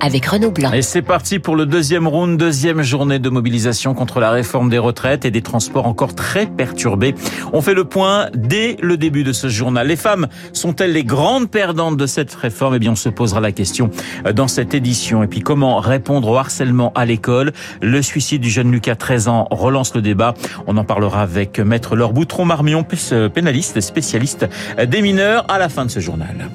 [0.00, 0.72] avec Renaud Blanc.
[0.72, 4.78] Et c'est parti pour le deuxième round, deuxième journée de mobilisation contre la réforme des
[4.78, 7.14] retraites et des transports encore très perturbés.
[7.52, 9.86] On fait le point dès le début de ce journal.
[9.86, 12.74] Les femmes sont-elles les grandes perdantes de cette réforme?
[12.76, 13.90] Eh bien, on se posera la question
[14.34, 15.22] dans cette édition.
[15.22, 17.52] Et puis, comment répondre au harcèlement à l'école?
[17.80, 20.34] Le suicide du jeune Lucas, 13 ans, relance le débat.
[20.66, 22.84] On en parlera avec Maître Laure Boutron-Marmion,
[23.32, 24.46] pénaliste, spécialiste
[24.86, 26.50] des mineurs, à la fin de ce journal.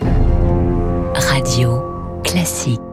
[1.15, 1.83] Radio
[2.23, 2.90] classique.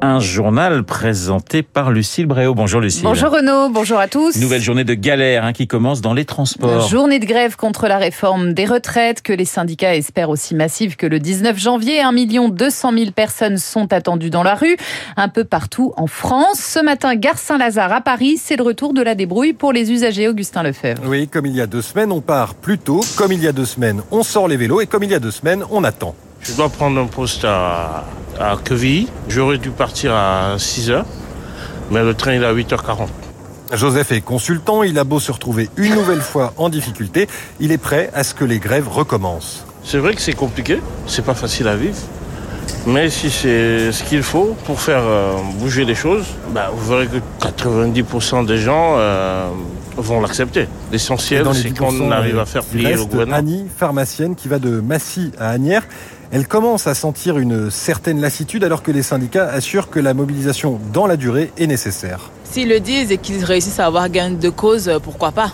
[0.00, 2.54] Un journal présenté par Lucille Bréau.
[2.54, 3.02] Bonjour Lucille.
[3.02, 4.36] Bonjour Renaud, bonjour à tous.
[4.36, 6.88] Nouvelle journée de galère hein, qui commence dans les transports.
[6.88, 11.06] Journée de grève contre la réforme des retraites que les syndicats espèrent aussi massive que
[11.06, 12.02] le 19 janvier.
[12.02, 14.76] 1 200 000 personnes sont attendues dans la rue,
[15.16, 16.60] un peu partout en France.
[16.60, 20.28] Ce matin, gare Saint-Lazare à Paris, c'est le retour de la débrouille pour les usagers.
[20.28, 21.02] Augustin Lefebvre.
[21.06, 23.00] Oui, comme il y a deux semaines, on part plus tôt.
[23.16, 24.82] Comme il y a deux semaines, on sort les vélos.
[24.82, 26.14] Et comme il y a deux semaines, on attend.
[26.42, 28.04] Je dois prendre un poste à,
[28.40, 29.08] à Quevilly.
[29.28, 31.04] J'aurais dû partir à 6h,
[31.90, 33.08] mais le train est à 8h40.
[33.72, 37.28] Joseph est consultant, il a beau se retrouver une nouvelle fois en difficulté,
[37.60, 39.64] il est prêt à ce que les grèves recommencent.
[39.82, 41.96] C'est vrai que c'est compliqué, c'est pas facile à vivre,
[42.86, 47.06] mais si c'est ce qu'il faut pour faire euh, bouger les choses, bah, vous verrez
[47.06, 49.48] que 90% des gens euh,
[49.96, 50.66] vont l'accepter.
[50.92, 53.36] L'essentiel, c'est qu'on arrive à faire plier le gouvernement.
[53.36, 55.86] Annie, pharmacienne, qui va de Massy à Agnières,
[56.32, 60.80] elle commence à sentir une certaine lassitude alors que les syndicats assurent que la mobilisation
[60.92, 62.30] dans la durée est nécessaire.
[62.44, 65.52] S'ils le disent et qu'ils réussissent à avoir gain de cause, pourquoi pas?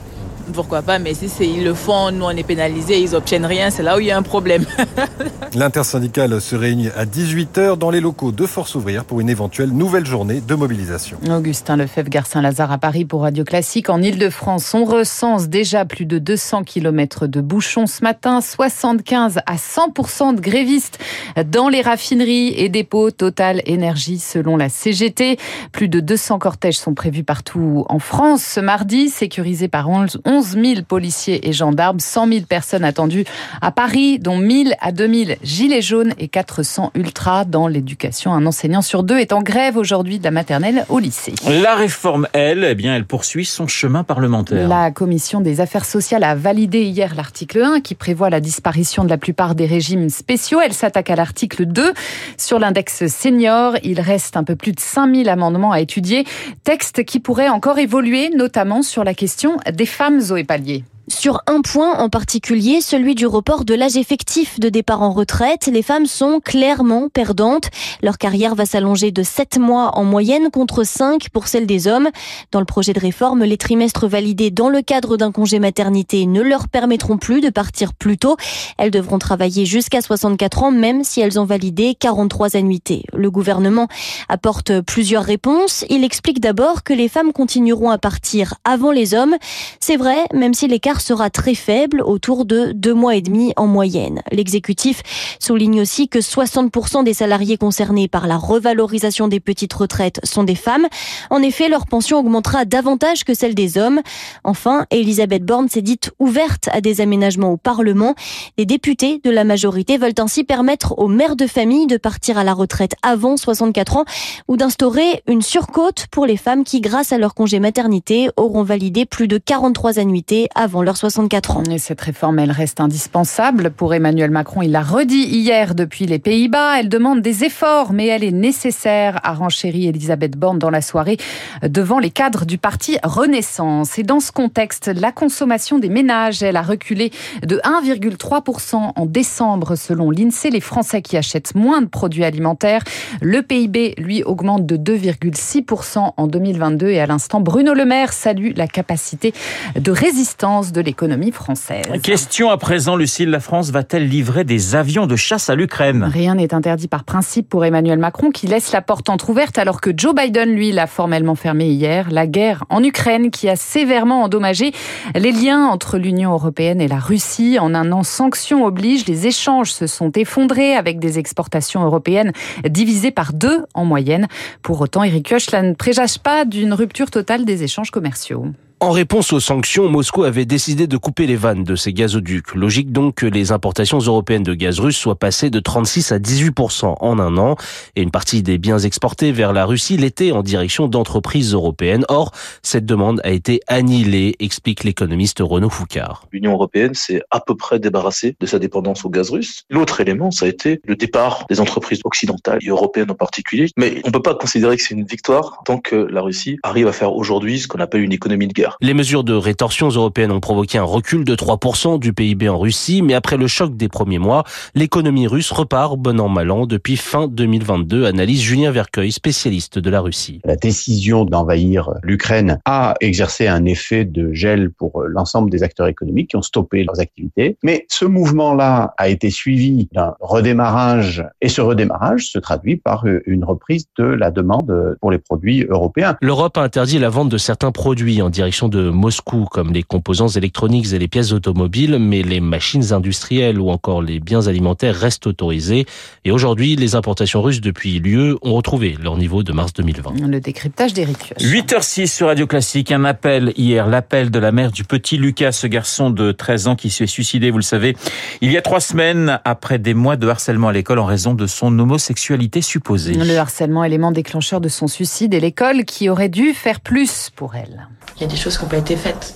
[0.53, 3.83] Pourquoi pas, mais si ils le font, nous on est pénalisés, ils obtiennent rien, c'est
[3.83, 4.65] là où il y a un problème.
[5.55, 10.07] L'intersyndicale se réunit à 18h dans les locaux de Force ouvrière pour une éventuelle nouvelle
[10.07, 11.19] journée de mobilisation.
[11.29, 13.91] Augustin Lefebvre, Gare Saint-Lazare à Paris pour Radio Classique.
[13.91, 19.57] En Ile-de-France, on recense déjà plus de 200 km de bouchons ce matin, 75 à
[19.57, 20.99] 100% de grévistes
[21.47, 25.39] dans les raffineries et dépôts Total Énergie selon la CGT.
[25.73, 30.83] Plus de 200 cortèges sont prévus partout en France ce mardi, sécurisés par 11 000
[30.87, 33.25] policiers et gendarmes, 100 000 personnes attendues
[33.61, 38.33] à Paris, dont 1000 à 2000 gilets jaunes et 400 ultras dans l'éducation.
[38.33, 41.35] Un enseignant sur deux est en grève aujourd'hui de la maternelle au lycée.
[41.47, 44.69] La réforme, elle, eh bien, elle poursuit son chemin parlementaire.
[44.69, 49.09] La commission des affaires sociales a validé hier l'article 1 qui prévoit la disparition de
[49.09, 50.61] la plupart des régimes spéciaux.
[50.61, 51.93] Elle s'attaque à l'article 2
[52.37, 53.75] sur l'index senior.
[53.83, 56.25] Il reste un peu plus de 5000 amendements à étudier.
[56.65, 60.85] Texte qui pourrait encore évoluer, notamment sur la question des femmes Zoé Pallier.
[61.11, 65.67] Sur un point en particulier, celui du report de l'âge effectif de départ en retraite,
[65.67, 67.69] les femmes sont clairement perdantes.
[68.01, 72.09] Leur carrière va s'allonger de 7 mois en moyenne contre 5 pour celle des hommes.
[72.53, 76.43] Dans le projet de réforme, les trimestres validés dans le cadre d'un congé maternité ne
[76.43, 78.37] leur permettront plus de partir plus tôt.
[78.79, 83.03] Elles devront travailler jusqu'à 64 ans même si elles ont validé 43 annuités.
[83.13, 83.89] Le gouvernement
[84.29, 85.85] apporte plusieurs réponses.
[85.91, 89.35] Il explique d'abord que les femmes continueront à partir avant les hommes.
[89.81, 93.67] C'est vrai, même si l'écart sera très faible, autour de deux mois et demi en
[93.67, 94.23] moyenne.
[94.31, 95.03] L'exécutif
[95.39, 100.55] souligne aussi que 60% des salariés concernés par la revalorisation des petites retraites sont des
[100.55, 100.87] femmes.
[101.31, 104.01] En effet, leur pension augmentera davantage que celle des hommes.
[104.45, 108.15] Enfin, Elisabeth Borne s'est dite ouverte à des aménagements au Parlement.
[108.59, 112.45] Les députés de la majorité veulent ainsi permettre aux mères de famille de partir à
[112.45, 114.05] la retraite avant 64 ans
[114.49, 119.07] ou d'instaurer une surcote pour les femmes qui, grâce à leur congé maternité, auront validé
[119.07, 121.63] plus de 43 annuités avant leurs 64 ans.
[121.71, 124.63] Et cette réforme, elle reste indispensable pour Emmanuel Macron.
[124.63, 126.81] Il l'a redit hier depuis les Pays-Bas.
[126.81, 131.17] Elle demande des efforts, mais elle est nécessaire, a renchéri Elisabeth Borne dans la soirée
[131.63, 134.01] devant les cadres du parti Renaissance.
[134.01, 137.13] Et dans ce contexte, la consommation des ménages, elle a reculé
[137.47, 140.51] de 1,3% en décembre selon l'INSEE.
[140.51, 142.83] Les Français qui achètent moins de produits alimentaires.
[143.23, 146.89] Le PIB, lui, augmente de 2,6% en 2022.
[146.89, 149.33] Et à l'instant, Bruno Le Maire salue la capacité
[149.77, 151.85] de résistance de l'économie française.
[152.03, 156.05] Question à présent, Lucille, la France va-t-elle livrer des avions de chasse à l'Ukraine?
[156.05, 159.91] Rien n'est interdit par principe pour Emmanuel Macron qui laisse la porte entrouverte alors que
[159.97, 162.09] Joe Biden, lui, l'a formellement fermée hier.
[162.11, 164.73] La guerre en Ukraine qui a sévèrement endommagé
[165.15, 167.59] les liens entre l'Union européenne et la Russie.
[167.59, 172.33] En un an, sanctions obligent, les échanges se sont effondrés avec des exportations européennes
[172.69, 174.29] divisées par deux en moyenne.
[174.63, 178.47] Pour autant, Eric Koch, ne présage pas d'une rupture totale des échanges commerciaux.
[178.83, 182.55] En réponse aux sanctions, Moscou avait décidé de couper les vannes de ses gazoducs.
[182.55, 186.95] Logique donc que les importations européennes de gaz russe soient passées de 36 à 18%
[186.99, 187.57] en un an
[187.95, 192.07] et une partie des biens exportés vers la Russie l'était en direction d'entreprises européennes.
[192.09, 192.33] Or,
[192.63, 196.25] cette demande a été annihilée, explique l'économiste Renaud Foucard.
[196.33, 199.65] L'Union européenne s'est à peu près débarrassée de sa dépendance au gaz russe.
[199.69, 203.67] L'autre élément, ça a été le départ des entreprises occidentales et européennes en particulier.
[203.77, 206.87] Mais on ne peut pas considérer que c'est une victoire tant que la Russie arrive
[206.87, 208.70] à faire aujourd'hui ce qu'on appelle une économie de guerre.
[208.81, 213.03] Les mesures de rétorsion européennes ont provoqué un recul de 3% du PIB en Russie,
[213.03, 214.45] mais après le choc des premiers mois,
[214.75, 219.91] l'économie russe repart bon an mal an depuis fin 2022, analyse Julien Vercueil, spécialiste de
[219.91, 220.41] la Russie.
[220.45, 226.31] La décision d'envahir l'Ukraine a exercé un effet de gel pour l'ensemble des acteurs économiques
[226.31, 231.61] qui ont stoppé leurs activités, mais ce mouvement-là a été suivi d'un redémarrage et ce
[231.61, 236.17] redémarrage se traduit par une reprise de la demande pour les produits européens.
[236.21, 240.29] L'Europe a interdit la vente de certains produits en direction de Moscou, comme les composants
[240.29, 245.27] électroniques et les pièces automobiles, mais les machines industrielles ou encore les biens alimentaires restent
[245.27, 245.87] autorisés.
[246.25, 250.27] Et aujourd'hui, les importations russes depuis l'UE ont retrouvé leur niveau de mars 2020.
[250.27, 254.85] Le décryptage d'Éric 8h06 sur Radio Classique, un appel hier, l'appel de la mère du
[254.85, 257.97] petit Lucas, ce garçon de 13 ans qui s'est suicidé, vous le savez,
[258.41, 261.47] il y a trois semaines après des mois de harcèlement à l'école en raison de
[261.47, 263.15] son homosexualité supposée.
[263.15, 267.55] Le harcèlement, élément déclencheur de son suicide et l'école qui aurait dû faire plus pour
[267.55, 267.89] elle.
[268.17, 269.35] Il y a des choses qui n'ont pas été faites.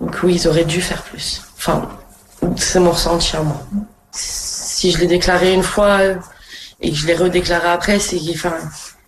[0.00, 1.42] Donc oui, ils auraient dû faire plus.
[1.56, 1.88] Enfin,
[2.56, 3.60] c'est mon ressenti à moi.
[4.10, 6.00] Si je l'ai déclaré une fois
[6.80, 8.36] et que je l'ai redéclaré après, c'est qu'il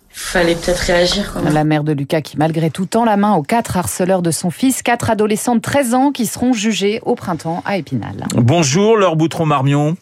[0.09, 1.31] fallait peut-être réagir.
[1.33, 1.53] Quand même.
[1.53, 4.49] La mère de Lucas qui malgré tout tend la main aux quatre harceleurs de son
[4.51, 8.25] fils, quatre adolescents de 13 ans qui seront jugés au printemps à Épinal.
[8.35, 9.97] Bonjour Laure Boutron-Marmion.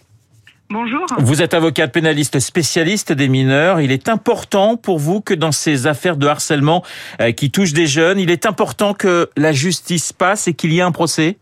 [0.74, 1.06] Bonjour.
[1.20, 3.80] Vous êtes avocate pénaliste spécialiste des mineurs.
[3.80, 6.84] Il est important pour vous que dans ces affaires de harcèlement
[7.22, 10.80] euh, qui touchent des jeunes, il est important que la justice passe et qu'il y
[10.80, 11.38] ait un procès?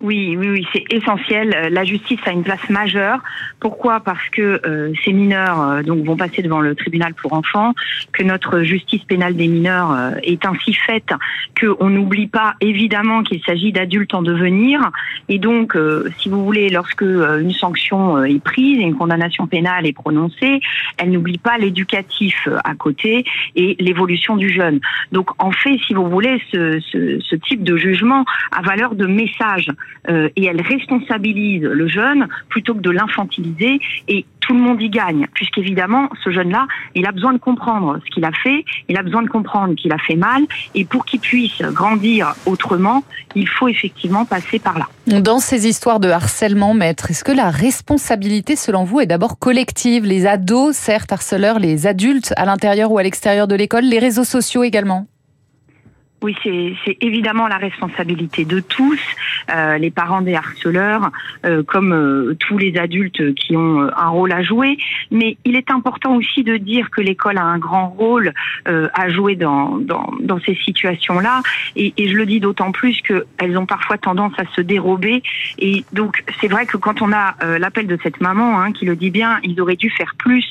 [0.00, 1.54] Oui, oui, oui, c'est essentiel.
[1.54, 3.20] Euh, la justice a une place majeure.
[3.60, 4.00] Pourquoi?
[4.00, 7.74] Parce que euh, ces mineurs euh, donc vont passer devant le tribunal pour enfants,
[8.12, 11.10] que notre justice pénale des mineurs euh, est ainsi faite
[11.60, 14.90] qu'on n'oublie pas évidemment qu'il s'agit d'adultes en devenir.
[15.28, 15.76] Et donc,
[16.18, 20.60] si vous voulez, lorsque une sanction est prise et une condamnation pénale est prononcée,
[20.96, 23.24] elle n'oublie pas l'éducatif à côté
[23.56, 24.80] et l'évolution du jeune.
[25.12, 29.06] Donc, en fait, si vous voulez, ce, ce, ce type de jugement a valeur de
[29.06, 34.80] message euh, et elle responsabilise le jeune plutôt que de l'infantiliser et tout le monde
[34.80, 35.26] y gagne.
[35.34, 39.22] Puisqu'évidemment ce jeune-là il a besoin de comprendre ce qu'il a fait il a besoin
[39.22, 40.42] de comprendre qu'il a fait mal.
[40.74, 43.04] Et pour qu'il puisse grandir autrement
[43.34, 44.88] il faut effectivement passer par là.
[45.20, 50.04] Dans ces histoires de harcèlement maître est-ce que la responsabilité selon vous est d'abord collective?
[50.04, 54.24] Les ados certes harceleurs les adultes à l'intérieur ou à l'extérieur de l'école les réseaux
[54.24, 55.06] sociaux également?
[56.22, 56.36] Oui,
[56.84, 59.00] c'est évidemment la responsabilité de tous,
[59.54, 61.10] euh, les parents des harceleurs,
[61.46, 64.76] euh, comme euh, tous les adultes qui ont euh, un rôle à jouer.
[65.10, 68.32] Mais il est important aussi de dire que l'école a un grand rôle
[68.68, 71.40] euh, à jouer dans, dans, dans ces situations-là.
[71.74, 75.22] Et, et je le dis d'autant plus qu'elles ont parfois tendance à se dérober.
[75.58, 78.84] Et donc, c'est vrai que quand on a euh, l'appel de cette maman hein, qui
[78.84, 80.44] le dit bien, ils auraient dû faire plus.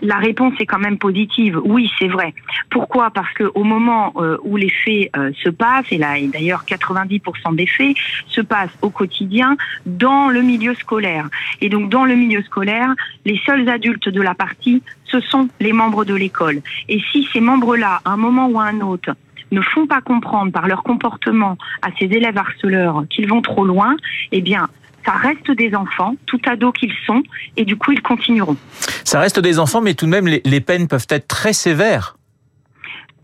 [0.00, 1.58] La réponse est quand même positive.
[1.64, 2.34] Oui, c'est vrai.
[2.70, 3.10] Pourquoi?
[3.10, 4.14] Parce que au moment
[4.44, 7.96] où les faits euh, se passent, et là, et d'ailleurs 90% des faits
[8.28, 9.56] se passent au quotidien
[9.86, 11.28] dans le milieu scolaire.
[11.60, 12.92] Et donc dans le milieu scolaire,
[13.24, 16.60] les seuls adultes de la partie, ce sont les membres de l'école.
[16.88, 19.14] Et si ces membres-là, à un moment ou à un autre,
[19.50, 23.96] ne font pas comprendre par leur comportement à ces élèves harceleurs qu'ils vont trop loin,
[24.32, 24.68] eh bien,
[25.04, 27.22] ça reste des enfants, tout ados qu'ils sont,
[27.56, 28.56] et du coup, ils continueront.
[29.04, 32.16] Ça reste des enfants, mais tout de même, les, les peines peuvent être très sévères.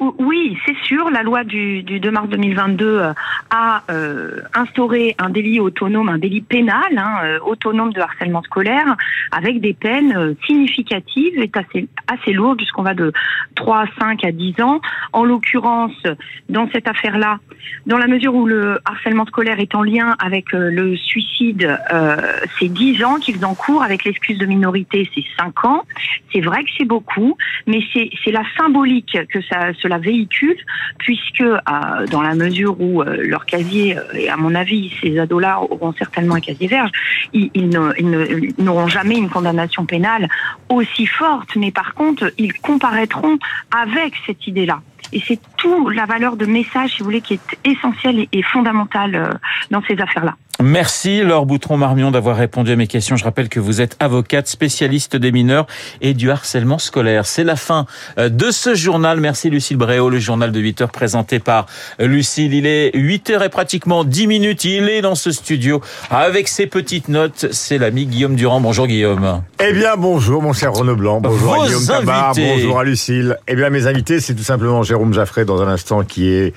[0.01, 1.11] Oui, c'est sûr.
[1.11, 3.03] La loi du, du 2 mars 2022
[3.51, 8.97] a euh, instauré un délit autonome, un délit pénal hein, euh, autonome de harcèlement scolaire,
[9.33, 13.13] avec des peines euh, significatives et assez, assez lourdes, puisqu'on va de
[13.57, 14.81] 3, 5 à 10 ans.
[15.13, 16.01] En l'occurrence,
[16.49, 17.41] dans cette affaire-là,
[17.87, 22.17] dans la mesure où le harcèlement scolaire est en lien avec euh, le suicide, euh,
[22.59, 25.85] c'est 10 ans qu'ils encourent, avec l'excuse de minorité, c'est 5 ans.
[26.33, 27.37] C'est vrai que c'est beaucoup,
[27.67, 30.57] mais c'est la symbolique que ça, cela véhicule,
[30.99, 35.19] puisque euh, dans la mesure où euh, leur casier, euh, et à mon avis, ces
[35.19, 36.91] ados-là auront certainement un casier vierge,
[37.33, 40.29] ils, ils n'auront jamais une condamnation pénale
[40.69, 43.39] aussi forte, mais par contre, ils comparaîtront
[43.71, 44.81] avec cette idée-là.
[45.13, 48.43] Et c'est tout la valeur de message, si vous voulez, qui est essentielle et, et
[48.43, 49.31] fondamentale euh,
[49.71, 50.35] dans ces affaires-là.
[50.61, 53.15] Merci Laure Boutron-Marmion d'avoir répondu à mes questions.
[53.15, 55.69] Je rappelle que vous êtes avocate spécialiste des mineurs
[56.01, 57.27] et du harcèlement scolaire.
[57.27, 57.87] C'est la fin
[58.19, 59.21] euh, de ce journal.
[59.21, 61.67] Merci Lucille Bréau, le journal de 8 heures présenté par
[62.01, 62.55] Lucille.
[62.55, 64.65] Il est 8 heures et pratiquement 10 minutes.
[64.65, 67.47] Il est dans ce studio avec ses petites notes.
[67.53, 68.61] C'est l'ami Guillaume Durand.
[68.61, 69.43] Bonjour Guillaume.
[69.65, 71.21] Eh bien bonjour mon cher Renaud Blanc.
[71.21, 72.35] Bonjour Vos à Guillaume Tabar.
[72.35, 73.37] Bonjour à Lucille.
[73.47, 76.55] Eh bien mes invités c'est tout simplement Jérôme Jaffray dans un instant qui est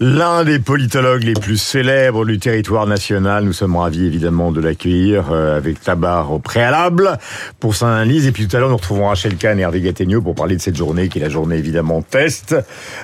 [0.00, 3.44] l'un des politologues les plus célèbres du territoire national.
[3.44, 7.18] Nous sommes ravis évidemment de l'accueillir euh, avec Tabar au préalable
[7.60, 8.26] pour son analyse.
[8.26, 10.60] Et puis tout à l'heure, nous retrouvons Rachel Kahn et Hervé Gattegno pour parler de
[10.60, 12.56] cette journée qui est la journée évidemment test.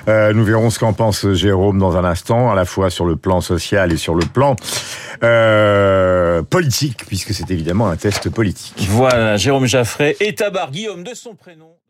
[0.07, 3.15] Euh, nous verrons ce qu'en pense Jérôme dans un instant, à la fois sur le
[3.15, 4.55] plan social et sur le plan
[5.23, 8.87] euh, politique, puisque c'est évidemment un test politique.
[8.89, 11.80] Voilà, Jérôme Jaffray et Tabar Guillaume de son prénom.